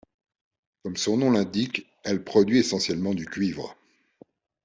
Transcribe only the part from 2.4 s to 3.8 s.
essentiellement du cuivre.